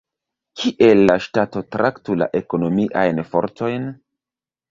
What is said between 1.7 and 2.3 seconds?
traktu la